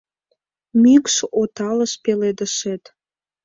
[0.81, 2.83] Мӱкш оталыш пеледышет.